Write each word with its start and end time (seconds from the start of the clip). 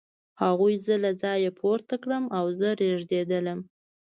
هغوی 0.41 0.75
زه 0.85 0.95
له 1.03 1.11
ځایه 1.21 1.51
پورته 1.59 1.95
کړم 2.03 2.23
او 2.37 2.45
زه 2.59 2.69
رېږېدلم 2.79 3.59